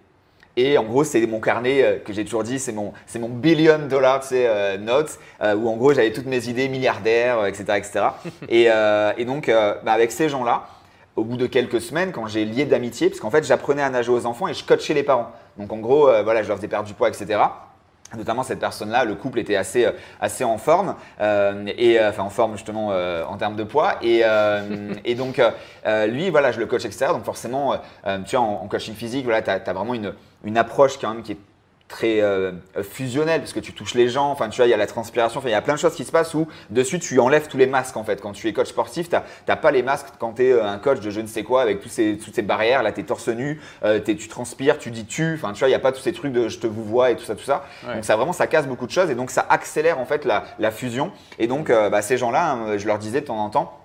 Et 0.57 0.79
en 0.79 0.85
gros, 0.85 1.03
c'est 1.03 1.27
mon 1.27 1.41
carnet 1.41 2.03
que 2.05 2.13
j'ai 2.13 2.25
toujours 2.25 2.45
dit, 2.45 2.61
c'est 2.61 2.73
mon, 2.73 2.93
c'est 3.07 3.19
mon 3.19 3.29
billion 3.29 3.89
dollar, 3.89 4.21
tu 4.21 4.29
sais, 4.29 4.47
euh, 4.47 4.79
notes, 4.79 5.19
euh, 5.43 5.57
où 5.57 5.69
en 5.69 5.77
gros, 5.77 5.93
j'avais 5.93 6.13
toutes 6.13 6.27
mes 6.27 6.49
idées 6.49 6.69
milliardaires, 6.69 7.45
etc., 7.47 7.65
etc. 7.77 8.01
et, 8.49 8.69
et 9.21 9.25
donc, 9.25 9.49
bah, 9.49 9.93
avec 9.93 10.13
ces 10.13 10.29
gens-là, 10.29 10.69
au 11.17 11.25
bout 11.25 11.37
de 11.37 11.47
quelques 11.47 11.81
semaines, 11.81 12.13
quand 12.13 12.27
j'ai 12.27 12.45
lié 12.45 12.65
d'amitié, 12.65 13.09
parce 13.09 13.21
qu'en 13.21 13.31
fait, 13.31 13.45
j'apprenais 13.45 13.83
à 13.83 13.91
nager 13.91 14.11
aux 14.11 14.27
enfants 14.27 14.49
et 14.49 14.55
je 14.55 14.65
coachais 14.65 14.95
les 14.95 15.03
parents. 15.03 15.31
Donc, 15.59 15.73
en 15.73 15.79
gros, 15.79 16.09
euh, 16.09 16.23
voilà, 16.23 16.43
je 16.43 16.49
leur 16.49 16.57
faisais 16.57 16.69
perdre 16.69 16.87
du 16.87 16.95
poids, 16.95 17.09
etc. 17.09 17.41
Notamment 18.17 18.43
cette 18.43 18.61
personne-là, 18.61 19.05
le 19.05 19.15
couple 19.15 19.41
était 19.41 19.57
assez, 19.57 19.87
euh, 19.87 19.93
assez 20.21 20.45
en 20.45 20.59
forme, 20.59 20.95
euh, 21.21 21.65
et 21.79 22.05
enfin 22.05 22.23
en 22.23 22.31
forme 22.31 22.53
justement 22.53 22.89
en 22.89 23.37
termes 23.37 23.57
de 23.57 23.65
poids. 23.65 23.95
Et, 24.03 24.23
et 25.05 25.15
donc 25.15 25.41
lui, 26.09 26.31
voilà, 26.31 26.53
je 26.53 26.61
le 26.61 26.67
coach, 26.67 26.85
etc. 26.85 27.07
Donc 27.09 27.25
forcément, 27.25 27.77
tu 28.27 28.37
vois, 28.37 28.45
en, 28.45 28.63
en 28.63 28.69
coaching 28.69 28.95
physique, 28.95 29.25
voilà, 29.25 29.43
tu 29.43 29.51
as, 29.51 29.73
vraiment 29.73 29.95
une, 29.95 30.15
une 30.45 30.59
approche 30.59 30.99
quand 30.99 31.13
même 31.13 31.23
qui 31.23 31.33
est 31.33 31.39
très 31.87 32.21
euh, 32.23 32.53
fusionnelle 32.83 33.41
parce 33.41 33.53
que 33.53 33.61
tu 33.61 33.73
touches 33.73 33.95
les 33.95 34.09
gens, 34.09 34.31
enfin 34.31 34.49
tu 34.49 34.57
vois, 34.57 34.67
il 34.67 34.71
y 34.71 34.75
a 34.75 34.77
la 34.79 34.87
transpiration, 34.87 35.39
enfin 35.39 35.49
il 35.49 35.53
y 35.53 35.55
a 35.55 35.61
plein 35.63 35.75
de 35.75 35.79
choses 35.79 35.95
qui 35.95 36.05
se 36.05 36.11
passent 36.11 36.35
où 36.35 36.49
dessus 36.71 36.99
tu 36.99 37.21
enlèves 37.21 37.47
tous 37.47 37.59
les 37.59 37.67
masques 37.67 37.97
en 37.97 38.05
fait. 38.05 38.21
Quand 38.21 38.33
tu 38.33 38.49
es 38.49 38.53
coach 38.53 38.69
sportif, 38.69 39.09
tu 39.11 39.17
n'as 39.49 39.57
pas 39.57 39.71
les 39.71 39.83
masques 39.83 40.07
quand 40.19 40.33
tu 40.35 40.47
es 40.47 40.61
un 40.61 40.79
coach 40.79 41.01
de 41.01 41.11
je 41.11 41.21
ne 41.21 41.27
sais 41.27 41.43
quoi 41.45 41.63
avec 41.63 41.81
tous 41.81 41.89
ces, 41.91 42.17
toutes 42.17 42.35
ces 42.35 42.43
barrières, 42.43 42.83
là 42.83 42.91
tu 42.91 43.01
es 43.01 43.05
torse 43.05 43.29
nu, 43.29 43.61
euh, 43.85 44.01
t'es- 44.01 44.17
tu 44.17 44.29
transpires, 44.29 44.79
tu 44.79 44.91
dis 44.91 45.05
tu, 45.05 45.35
enfin 45.35 45.53
tu 45.53 45.59
vois, 45.61 45.69
il 45.69 45.73
n'y 45.73 45.77
a 45.77 45.81
pas 45.81 45.93
tous 45.93 46.01
ces 46.01 46.13
trucs 46.13 46.33
de 46.33 46.49
je 46.49 46.59
te 46.59 46.67
vous 46.67 46.85
vois 46.85 47.11
et 47.11 47.17
tout 47.17 47.25
ça, 47.25 47.35
tout 47.35 47.45
ça. 47.45 47.65
Ouais. 47.87 47.95
Donc 47.97 48.05
ça 48.05 48.17
vraiment, 48.17 48.33
ça 48.33 48.47
casse 48.47 48.67
beaucoup 48.67 48.87
de 48.87 48.91
choses 48.93 49.11
et 49.11 49.15
donc 49.15 49.31
ça 49.31 49.47
accélère 49.49 49.99
en 50.01 50.07
fait 50.07 50.25
la, 50.25 50.45
la 50.59 50.71
fusion. 50.71 51.13
Et 51.39 51.47
donc 51.47 51.69
euh, 51.71 51.91
bah, 51.91 52.01
ces 52.03 52.17
gens-là, 52.17 52.53
hein, 52.53 52.79
je 52.79 52.87
leur 52.87 52.99
disais 52.99 53.21
de 53.21 53.27
temps 53.27 53.39
en 53.39 53.51
temps, 53.51 53.79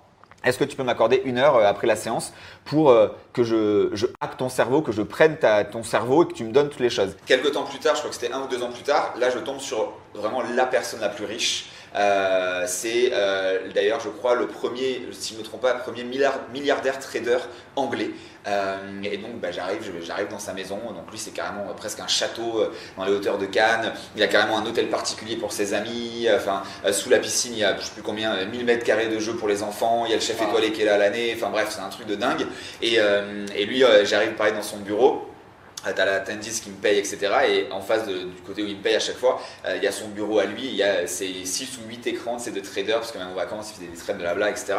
est-ce 0.44 0.58
que 0.58 0.64
tu 0.64 0.76
peux 0.76 0.84
m'accorder 0.84 1.22
une 1.26 1.38
heure 1.38 1.58
euh, 1.58 1.66
après 1.66 1.88
la 1.88 1.96
séance 1.96 2.34
pour 2.66 2.90
euh, 2.90 3.10
que 3.34 3.44
je, 3.44 3.90
je 3.94 4.06
hack 4.22 4.38
ton 4.38 4.50
cerveau, 4.50 4.82
que 4.82 4.92
je 4.92 5.02
prenne 5.02 5.38
ton 5.72 5.84
cerveau 5.84 6.24
et 6.24 6.28
que 6.28 6.34
tu 6.34 6.44
me 6.44 6.52
donnes 6.52 6.70
toutes 6.70 6.80
les 6.80 6.90
choses? 6.90 7.16
Quelques 7.26 7.52
temps 7.52 7.64
plus 7.64 7.80
tard, 7.80 7.96
je 7.96 8.00
crois 8.00 8.10
que 8.10 8.16
c'était 8.16 8.34
un 8.34 8.42
ou 8.42 8.48
deux 8.48 8.62
ans 8.64 8.72
plus 8.72 8.84
tard, 8.84 9.14
là 9.18 9.30
je 9.30 9.40
tombe 9.40 9.60
sur 9.60 9.94
vraiment 10.14 10.42
la 10.56 10.66
personne 10.66 11.02
la 11.02 11.10
plus 11.10 11.26
riche. 11.26 11.70
Euh, 11.96 12.64
c'est 12.68 13.12
euh, 13.14 13.60
d'ailleurs, 13.74 14.00
je 14.00 14.10
crois, 14.10 14.36
le 14.36 14.48
premier, 14.48 15.08
si 15.12 15.30
je 15.34 15.40
ne 15.40 15.40
me 15.40 15.46
trompe 15.46 15.62
pas, 15.62 15.74
premier 15.74 16.04
milliard- 16.04 16.40
milliardaire 16.54 17.00
trader 17.00 17.38
anglais. 17.76 18.12
Euh, 18.48 18.78
et 19.04 19.18
donc 19.18 19.40
bah, 19.42 19.52
j'arrive, 19.52 19.80
j'arrive 20.02 20.30
dans 20.30 20.40
sa 20.40 20.54
maison. 20.54 20.78
Donc 20.78 21.12
lui, 21.12 21.18
c'est 21.18 21.32
carrément 21.32 21.66
presque 21.76 22.00
un 22.00 22.08
château 22.08 22.64
dans 22.98 23.06
les 23.06 23.12
hauteurs 23.12 23.38
de 23.38 23.46
Cannes. 23.46 23.94
Il 24.16 24.24
a 24.24 24.28
carrément 24.28 24.58
un 24.58 24.66
hôtel 24.66 24.88
particulier 24.90 25.36
pour 25.36 25.52
ses 25.52 25.74
amis. 25.74 26.28
Enfin, 26.34 26.64
sous 26.92 27.10
la 27.10 27.20
piscine, 27.20 27.54
il 27.54 27.60
y 27.60 27.64
a 27.64 27.76
je 27.78 27.82
sais 27.84 27.92
plus 27.92 28.02
combien, 28.04 28.34
euh, 28.36 28.46
1000 28.46 28.66
mètres 28.66 28.86
carrés 28.86 29.08
de 29.08 29.20
jeu 29.20 29.36
pour 29.36 29.48
les 29.48 29.62
enfants. 29.64 30.06
Il 30.06 30.12
y 30.12 30.14
a 30.14 30.18
le 30.18 30.22
chef 30.22 30.40
Wow. 30.40 30.48
étoilé 30.48 30.72
qui 30.72 30.82
est 30.84 30.86
là 30.86 30.98
l'année. 30.98 31.34
Enfin 31.36 31.50
bref, 31.50 31.68
c'est 31.72 31.82
un 31.82 31.90
truc 31.90 32.08
de 32.08 32.16
dingue. 32.16 32.46
Et, 32.82 32.98
et 33.56 33.66
lui, 33.66 33.84
j'arrive 34.04 34.34
pareil 34.34 34.54
dans 34.54 34.62
son 34.62 34.78
bureau. 34.78 35.29
Euh, 35.88 35.92
T'as 35.96 36.04
la 36.06 36.20
Tendis 36.20 36.60
qui 36.62 36.70
me 36.70 36.76
paye, 36.76 37.00
etc. 37.00 37.18
Et 37.48 37.72
en 37.72 37.80
face, 37.82 38.06
de- 38.06 38.24
du 38.24 38.42
côté 38.46 38.62
où 38.64 38.68
il 38.68 38.78
me 38.78 38.82
paye 38.82 38.96
à 38.96 39.00
chaque 39.00 39.16
fois, 39.16 39.42
euh, 39.66 39.76
il 39.78 39.84
y 39.84 39.88
a 39.88 39.92
son 39.94 40.10
bureau 40.10 40.40
à 40.40 40.46
lui. 40.46 40.64
Il 40.66 40.76
y 40.76 40.84
a 40.84 41.08
ses 41.08 41.46
6 41.46 41.78
ou 41.78 41.88
8 41.88 42.06
écrans, 42.08 42.36
de 42.38 42.60
traders, 42.60 43.00
parce 43.00 43.12
que 43.14 43.18
même 43.18 43.30
en 43.30 43.34
vacances, 43.34 43.72
il 43.72 43.76
faisait 43.76 43.92
des 43.92 43.98
trades 43.98 44.18
de 44.18 44.22
blabla, 44.24 44.50
etc. 44.50 44.74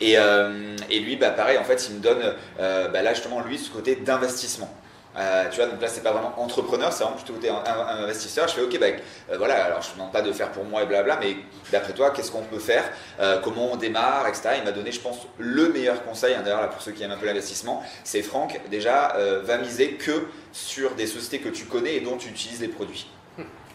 Et, 0.00 0.18
euh, 0.18 0.74
et 0.90 0.98
lui, 0.98 1.16
bah, 1.16 1.30
pareil, 1.30 1.56
en 1.58 1.64
fait, 1.64 1.88
il 1.88 1.96
me 1.96 2.00
donne, 2.00 2.34
euh, 2.58 2.88
bah, 2.88 3.02
là, 3.02 3.14
justement, 3.14 3.40
lui, 3.42 3.58
ce 3.58 3.70
côté 3.70 3.94
d'investissement. 3.96 4.72
Euh, 5.16 5.48
tu 5.50 5.56
vois, 5.56 5.66
donc 5.66 5.80
là, 5.82 5.88
c'est 5.88 6.02
pas 6.02 6.12
vraiment 6.12 6.32
entrepreneur, 6.40 6.92
c'est 6.92 7.02
vraiment 7.02 7.16
plutôt 7.16 7.32
côté 7.32 7.48
un, 7.50 7.54
un- 7.56 7.86
un 7.98 8.02
investisseur. 8.04 8.46
Je 8.46 8.54
fais, 8.54 8.60
ok, 8.62 8.78
bah, 8.78 8.86
euh, 9.30 9.38
voilà, 9.38 9.64
alors 9.64 9.82
je 9.82 9.88
ne 9.90 9.94
demande 9.94 10.12
pas 10.12 10.22
de 10.22 10.32
faire 10.32 10.52
pour 10.52 10.64
moi 10.64 10.82
et 10.84 10.86
blabla, 10.86 11.18
mais 11.20 11.36
d'après 11.72 11.92
toi, 11.92 12.10
qu'est-ce 12.10 12.30
qu'on 12.30 12.42
peut 12.42 12.60
faire 12.60 12.84
Euh, 13.18 13.40
Comment 13.42 13.72
on 13.72 13.76
démarre, 13.76 14.28
etc. 14.28 14.50
Il 14.58 14.64
m'a 14.64 14.72
donné, 14.72 14.92
je 14.92 15.00
pense, 15.00 15.18
le 15.38 15.68
meilleur 15.70 16.04
conseil, 16.04 16.34
hein, 16.34 16.42
d'ailleurs, 16.44 16.60
là, 16.60 16.68
pour 16.68 16.80
ceux 16.80 16.92
qui 16.92 17.02
aiment 17.02 17.10
un 17.10 17.16
peu 17.16 17.26
l'investissement, 17.26 17.82
c'est 18.04 18.22
Franck, 18.22 18.60
déjà, 18.70 19.16
va 19.42 19.58
miser 19.58 19.92
que 19.94 20.26
sur 20.52 20.94
des 20.94 21.06
sociétés 21.06 21.40
que 21.40 21.48
tu 21.48 21.64
connais 21.64 21.94
et 21.96 22.00
dont 22.00 22.16
tu 22.16 22.28
utilises 22.28 22.60
les 22.60 22.68
produits. 22.68 23.08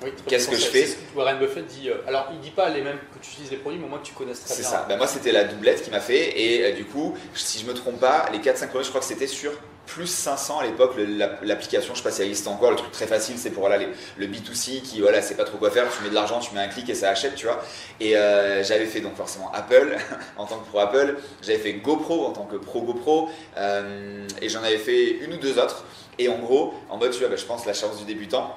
Oui, 0.04 0.12
très 0.14 0.26
Qu'est-ce 0.28 0.50
que 0.50 0.58
je 0.58 0.66
fais 0.66 0.82
C'est 0.82 0.88
ce 0.88 0.96
que 0.96 1.18
Warren 1.18 1.40
Buffett 1.40 1.66
dit. 1.68 1.90
euh, 1.90 1.96
alors, 2.06 2.28
il 2.34 2.40
dit 2.42 2.52
pas 2.52 2.68
les 2.70 2.82
mêmes 2.82 2.98
que 3.14 3.20
tu 3.22 3.32
utilises 3.32 3.52
les 3.52 3.58
produits, 3.58 3.80
mais 3.80 3.86
au 3.86 3.90
moins 3.90 4.00
que 4.00 4.06
tu 4.06 4.14
connaisses 4.14 4.44
très 4.44 4.54
C'est 4.54 4.62
bien. 4.62 4.70
ça. 4.72 4.86
Ben, 4.90 4.98
moi, 4.98 5.08
c'était 5.08 5.32
la 5.32 5.46
doublette 5.46 5.82
qui 5.84 5.90
m'a 5.90 6.02
fait. 6.02 6.38
Et 6.40 6.66
euh, 6.66 6.72
du 6.76 6.84
coup, 6.84 7.18
si 7.34 7.60
je 7.60 7.66
me 7.66 7.74
trompe 7.74 8.00
pas, 8.02 8.26
les 8.34 8.40
4-5 8.40 8.68
premiers, 8.68 8.84
je 8.84 8.90
crois 8.90 9.00
que 9.00 9.08
c'était 9.08 9.26
sur 9.28 9.52
plus 9.86 10.08
500 10.08 10.60
à 10.60 10.66
l'époque, 10.66 10.96
l'application, 11.42 11.94
je 11.94 12.00
sais 12.00 12.04
pas 12.04 12.12
si 12.12 12.22
elle 12.22 12.28
existe 12.30 12.48
encore, 12.48 12.72
le 12.72 12.78
truc 12.78 12.92
très 12.92 13.08
facile, 13.08 13.38
c'est 13.38 13.52
pour 13.52 13.70
le 13.70 14.28
B2C 14.28 14.82
qui, 14.82 15.02
voilà, 15.02 15.22
sait 15.22 15.36
pas 15.36 15.44
trop 15.44 15.58
quoi 15.58 15.72
faire, 15.72 15.86
tu 15.96 16.04
mets 16.04 16.10
de 16.10 16.16
l'argent, 16.16 16.40
tu 16.40 16.54
mets 16.54 16.62
un 16.62 16.68
clic 16.68 16.90
et 16.90 16.96
ça 16.96 17.10
achète, 17.10 17.36
tu 17.36 17.46
vois. 17.46 17.64
Et 18.00 18.18
euh, 18.18 18.64
j'avais 18.64 18.86
fait 18.86 19.02
donc 19.02 19.16
forcément 19.16 19.52
Apple 19.54 19.98
en 20.38 20.46
tant 20.46 20.58
que 20.58 20.68
pro 20.68 20.80
Apple, 20.80 21.18
j'avais 21.42 21.60
fait 21.60 21.74
GoPro 21.74 22.26
en 22.26 22.32
tant 22.32 22.46
que 22.46 22.56
pro 22.56 22.82
GoPro, 22.82 23.30
euh, 23.58 24.28
et 24.42 24.50
j'en 24.50 24.64
avais 24.64 24.78
fait 24.78 25.20
une 25.24 25.34
ou 25.34 25.38
deux 25.38 25.60
autres. 25.60 25.86
Et 26.18 26.30
en 26.30 26.40
gros, 26.40 26.74
en 26.90 26.98
mode, 26.98 27.12
tu 27.12 27.20
vois, 27.20 27.30
ben, 27.30 27.38
je 27.38 27.46
pense 27.46 27.66
la 27.66 27.74
chance 27.74 27.98
du 27.98 28.06
débutant, 28.06 28.56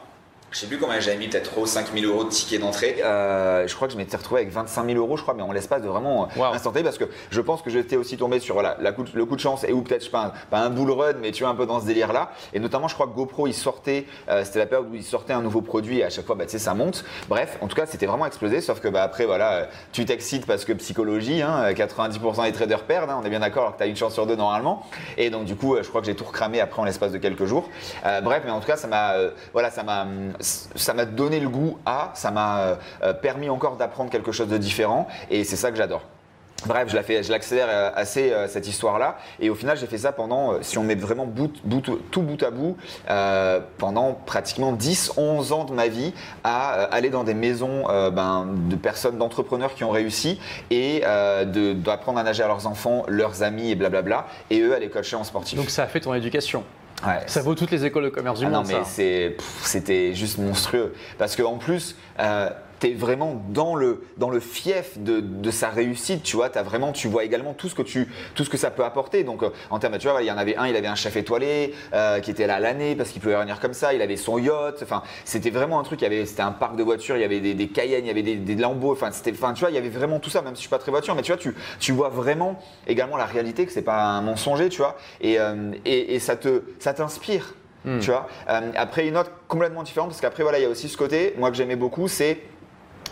je 0.50 0.58
sais 0.60 0.66
plus 0.66 0.78
combien 0.78 0.98
j'avais 0.98 1.18
mis, 1.18 1.28
peut-être 1.28 1.50
trop 1.50 1.66
5 1.66 1.88
000 1.94 2.10
euros 2.10 2.24
de 2.24 2.30
ticket 2.30 2.58
d'entrée. 2.58 2.96
Euh, 3.04 3.66
je 3.68 3.74
crois 3.74 3.86
que 3.86 3.92
je 3.92 3.98
m'étais 3.98 4.16
retrouvé 4.16 4.40
avec 4.40 4.52
25 4.52 4.86
000 4.86 4.96
euros, 4.98 5.16
je 5.18 5.22
crois, 5.22 5.34
mais 5.34 5.42
en 5.42 5.52
l'espace 5.52 5.82
de 5.82 5.88
vraiment 5.88 6.24
euh, 6.36 6.38
Wow. 6.40 6.54
instantané 6.54 6.82
parce 6.84 6.96
que 6.96 7.04
je 7.30 7.40
pense 7.42 7.60
que 7.60 7.68
j'étais 7.70 7.96
aussi 7.96 8.16
tombé 8.16 8.40
sur 8.40 8.54
voilà, 8.54 8.76
la 8.80 8.92
coup 8.92 9.02
de- 9.02 9.10
le 9.12 9.24
coup 9.26 9.36
de 9.36 9.40
chance 9.40 9.64
et 9.64 9.72
ou 9.72 9.82
peut-être, 9.82 10.00
je 10.00 10.06
sais 10.06 10.10
pas, 10.10 10.24
un, 10.26 10.32
pas 10.50 10.60
un 10.60 10.70
bull 10.70 10.90
run, 10.90 11.14
mais 11.20 11.32
tu 11.32 11.42
vois, 11.42 11.52
un 11.52 11.54
peu 11.54 11.66
dans 11.66 11.80
ce 11.80 11.86
délire-là. 11.86 12.30
Et 12.54 12.60
notamment, 12.60 12.88
je 12.88 12.94
crois 12.94 13.06
que 13.06 13.12
GoPro, 13.12 13.46
il 13.46 13.52
sortait, 13.52 14.06
euh, 14.30 14.42
c'était 14.44 14.60
la 14.60 14.66
période 14.66 14.88
où 14.90 14.94
il 14.94 15.02
sortait 15.04 15.34
un 15.34 15.42
nouveau 15.42 15.60
produit 15.60 15.98
et 15.98 16.04
à 16.04 16.10
chaque 16.10 16.24
fois, 16.24 16.34
bah, 16.34 16.44
tu 16.46 16.52
sais, 16.52 16.58
ça 16.58 16.72
monte. 16.72 17.04
Bref, 17.28 17.58
en 17.60 17.68
tout 17.68 17.76
cas, 17.76 17.84
c'était 17.86 18.06
vraiment 18.06 18.24
explosé, 18.26 18.60
sauf 18.62 18.80
que 18.80 18.88
bah, 18.88 19.02
après, 19.02 19.26
voilà, 19.26 19.68
tu 19.92 20.06
t'excites 20.06 20.46
parce 20.46 20.64
que 20.64 20.72
psychologie, 20.72 21.42
hein, 21.42 21.64
euh, 21.64 21.72
90% 21.74 22.44
des 22.44 22.52
traders 22.52 22.84
perdent, 22.84 23.10
hein, 23.10 23.18
on 23.22 23.26
est 23.26 23.30
bien 23.30 23.40
d'accord, 23.40 23.64
alors 23.64 23.72
que 23.74 23.78
tu 23.78 23.84
as 23.84 23.86
une 23.88 23.96
chance 23.96 24.14
sur 24.14 24.26
deux 24.26 24.36
normalement. 24.36 24.86
Et 25.18 25.28
donc, 25.28 25.44
du 25.44 25.56
coup, 25.56 25.76
je 25.80 25.88
crois 25.88 26.00
que 26.00 26.06
j'ai 26.06 26.16
tout 26.16 26.24
recramé 26.24 26.60
après 26.60 26.80
en 26.80 26.84
l'espace 26.84 27.12
de 27.12 27.18
quelques 27.18 27.44
jours. 27.44 27.68
Euh, 28.06 28.20
bref, 28.22 28.42
mais 28.46 28.50
en 28.50 28.60
tout 28.60 28.66
cas, 28.66 28.76
ça 28.76 28.86
m'a 28.86 29.12
voilà, 29.52 29.70
ça 29.70 29.82
m'a 29.82 30.02
hum, 30.02 30.32
ça 30.40 30.94
m'a 30.94 31.04
donné 31.04 31.40
le 31.40 31.48
goût 31.48 31.78
à, 31.86 32.10
ça 32.14 32.30
m'a 32.30 32.58
euh, 32.60 32.74
euh, 33.02 33.12
permis 33.12 33.48
encore 33.50 33.76
d'apprendre 33.76 34.10
quelque 34.10 34.32
chose 34.32 34.48
de 34.48 34.58
différent 34.58 35.08
et 35.30 35.44
c'est 35.44 35.56
ça 35.56 35.70
que 35.70 35.76
j'adore. 35.76 36.02
Bref, 36.66 36.88
je 36.88 37.30
l'accélère 37.30 37.68
euh, 37.70 37.90
assez 37.94 38.34
cette 38.48 38.66
histoire-là, 38.66 39.16
et 39.38 39.48
au 39.48 39.54
final, 39.54 39.76
j'ai 39.76 39.86
fait 39.86 39.98
ça 39.98 40.10
pendant, 40.10 40.60
si 40.60 40.76
on 40.76 40.82
met 40.82 40.96
vraiment 40.96 41.24
bout, 41.24 41.52
bout- 41.62 42.00
tout 42.10 42.20
bout 42.22 42.42
à 42.42 42.50
bout, 42.50 42.76
pendant 43.78 44.14
pratiquement 44.26 44.72
10-11 44.72 45.52
ans 45.52 45.64
de 45.64 45.72
ma 45.72 45.86
vie, 45.86 46.12
à 46.42 46.70
aller 46.86 47.10
dans 47.10 47.22
des 47.22 47.34
maisons 47.34 47.84
ben, 48.10 48.48
de 48.68 48.74
personnes, 48.74 49.18
d'entrepreneurs 49.18 49.74
qui 49.74 49.84
ont 49.84 49.90
réussi, 49.90 50.40
et 50.72 51.02
d'apprendre 51.46 52.18
à 52.18 52.24
nager 52.24 52.42
à 52.42 52.48
leurs 52.48 52.66
enfants, 52.66 53.04
leurs 53.06 53.44
amis 53.44 53.70
et 53.70 53.76
blablabla, 53.76 54.26
et 54.50 54.60
eux 54.60 54.74
à 54.74 54.80
les 54.80 54.88
coacher 54.88 55.14
en 55.14 55.22
sportif. 55.22 55.56
Donc 55.60 55.70
ça 55.70 55.84
a 55.84 55.86
fait 55.86 56.00
ton 56.00 56.12
éducation. 56.14 56.64
Ouais, 57.06 57.20
Ça 57.26 57.42
vaut 57.42 57.54
toutes 57.54 57.70
les 57.70 57.84
écoles 57.84 58.04
de 58.04 58.08
commerce 58.08 58.40
du 58.40 58.46
ah 58.46 58.50
non, 58.50 58.58
monde. 58.58 58.66
mais 58.68 58.80
c'est, 58.84 59.34
pff, 59.36 59.60
c'était 59.62 60.14
juste 60.14 60.38
monstrueux. 60.38 60.94
Parce 61.16 61.36
qu'en 61.36 61.56
plus, 61.56 61.96
euh, 62.18 62.50
tu 62.80 62.88
es 62.88 62.94
vraiment 62.94 63.42
dans 63.48 63.74
le, 63.74 64.04
dans 64.16 64.30
le 64.30 64.40
fief 64.40 64.98
de, 64.98 65.20
de 65.20 65.50
sa 65.50 65.68
réussite. 65.68 66.22
Tu 66.22 66.36
vois, 66.36 66.56
as 66.56 66.62
vraiment, 66.62 66.92
tu 66.92 67.08
vois 67.08 67.24
également 67.24 67.54
tout 67.54 67.68
ce 67.68 67.74
que, 67.74 67.82
tu, 67.82 68.08
tout 68.34 68.44
ce 68.44 68.50
que 68.50 68.56
ça 68.56 68.70
peut 68.70 68.84
apporter. 68.84 69.24
Donc, 69.24 69.42
euh, 69.42 69.50
en 69.70 69.78
termes, 69.78 69.98
tu 69.98 70.08
vois, 70.08 70.22
il 70.22 70.26
y 70.26 70.30
en 70.30 70.38
avait 70.38 70.56
un, 70.56 70.66
il 70.66 70.76
avait 70.76 70.88
un 70.88 70.94
chef 70.94 71.16
étoilé 71.16 71.74
euh, 71.92 72.20
qui 72.20 72.30
était 72.30 72.46
là 72.46 72.60
l'année 72.60 72.96
parce 72.96 73.10
qu'il 73.10 73.20
pouvait 73.20 73.36
revenir 73.36 73.60
comme 73.60 73.74
ça. 73.74 73.92
Il 73.94 74.02
avait 74.02 74.16
son 74.16 74.38
yacht. 74.38 74.82
Enfin, 74.82 75.02
c'était 75.24 75.50
vraiment 75.50 75.80
un 75.80 75.82
truc. 75.82 76.00
Il 76.00 76.04
y 76.04 76.06
avait, 76.06 76.26
c'était 76.26 76.42
un 76.42 76.52
parc 76.52 76.76
de 76.76 76.82
voitures. 76.82 77.16
Il 77.16 77.20
y 77.20 77.24
avait 77.24 77.40
des, 77.40 77.54
des 77.54 77.68
Cayenne, 77.68 78.04
il 78.04 78.08
y 78.08 78.10
avait 78.10 78.22
des, 78.22 78.36
des 78.36 78.54
Lambeaux. 78.54 78.92
Enfin, 78.92 79.10
c'était, 79.12 79.32
enfin, 79.32 79.52
tu 79.52 79.60
vois, 79.60 79.70
il 79.70 79.74
y 79.74 79.78
avait 79.78 79.88
vraiment 79.88 80.20
tout 80.20 80.30
ça. 80.30 80.42
Même 80.42 80.54
si 80.54 80.62
je 80.62 80.68
suis 80.68 80.70
pas 80.70 80.78
très 80.78 80.90
voiture, 80.90 81.14
mais 81.14 81.22
tu 81.22 81.32
vois, 81.32 81.40
tu, 81.40 81.54
tu 81.78 81.92
vois 81.92 82.08
vraiment 82.08 82.58
également 82.86 83.16
la 83.16 83.26
réalité 83.26 83.66
que 83.66 83.72
c'est 83.72 83.82
pas 83.82 84.02
un 84.02 84.22
mensonger, 84.22 84.68
tu 84.68 84.78
vois. 84.78 84.96
Et, 85.20 85.38
euh, 85.38 85.72
et, 85.84 86.14
et 86.14 86.18
ça 86.18 86.36
te, 86.36 86.62
ça 86.78 86.94
t'inspire. 86.94 87.54
Hmm. 87.84 88.00
Tu 88.00 88.10
vois 88.10 88.28
Euh, 88.48 88.72
après, 88.76 89.06
une 89.06 89.14
note 89.14 89.30
complètement 89.46 89.82
différente, 89.82 90.10
parce 90.10 90.20
qu'après, 90.20 90.42
voilà, 90.42 90.58
il 90.58 90.62
y 90.62 90.66
a 90.66 90.68
aussi 90.68 90.88
ce 90.88 90.96
côté, 90.96 91.34
moi 91.38 91.50
que 91.50 91.56
j'aimais 91.56 91.76
beaucoup, 91.76 92.08
c'est 92.08 92.38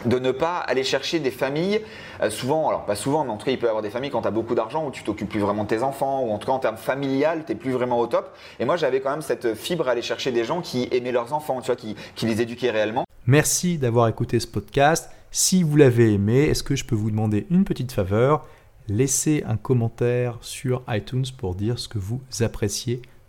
de 0.05 0.19
ne 0.19 0.31
pas 0.31 0.59
aller 0.59 0.85
chercher 0.85 1.19
des 1.19 1.31
familles, 1.31 1.81
euh, 2.21 2.31
souvent, 2.31 2.69
alors 2.69 2.85
pas 2.85 2.95
souvent, 2.95 3.25
mais 3.25 3.31
en 3.31 3.37
tout 3.37 3.47
cas, 3.47 3.53
il 3.53 3.59
peut 3.59 3.67
y 3.67 3.69
avoir 3.69 3.83
des 3.83 3.91
familles 3.91 4.11
quand 4.11 4.23
tu 4.23 4.29
as 4.29 4.33
beaucoup 4.33 4.55
d'argent 4.55 4.87
où 4.87 4.91
tu 4.91 5.03
t'occupes 5.03 5.29
plus 5.29 5.41
vraiment 5.41 5.65
de 5.65 5.69
tes 5.69 5.83
enfants, 5.83 6.23
ou 6.23 6.31
en 6.31 6.39
tout 6.39 6.47
cas 6.47 6.53
en 6.53 6.59
termes 6.59 6.77
familial, 6.77 7.45
tu 7.47 7.55
plus 7.55 7.73
vraiment 7.73 7.99
au 7.99 8.07
top. 8.07 8.37
Et 8.61 8.65
moi, 8.65 8.77
j'avais 8.77 9.01
quand 9.01 9.11
même 9.11 9.23
cette 9.23 9.55
fibre 9.55 9.89
à 9.89 9.93
aller 9.93 10.03
chercher 10.03 10.33
des 10.33 10.45
gens 10.45 10.61
qui 10.61 10.89
aimaient 10.93 11.13
leurs 11.13 11.33
enfants, 11.33 11.61
tu 11.61 11.67
vois, 11.67 11.77
qui, 11.77 11.97
qui 12.15 12.27
les 12.27 12.41
éduquaient 12.43 12.71
réellement. 12.71 13.05
Merci 13.27 13.79
d'avoir 13.79 14.09
écouté 14.09 14.39
ce 14.39 14.47
podcast. 14.47 15.11
Si 15.31 15.63
vous 15.63 15.77
l'avez 15.77 16.13
aimé, 16.13 16.45
est-ce 16.45 16.63
que 16.63 16.77
je 16.77 16.85
peux 16.85 16.95
vous 16.95 17.11
demander 17.11 17.47
une 17.51 17.65
petite 17.65 17.93
faveur? 17.93 18.47
Laissez 18.89 19.43
un 19.47 19.57
commentaire 19.57 20.39
sur 20.41 20.83
iTunes 20.89 21.25
pour 21.37 21.57
dire 21.57 21.79
ce 21.79 21.89
que 21.89 21.99
vous 21.99 22.21
appréciez 22.41 23.03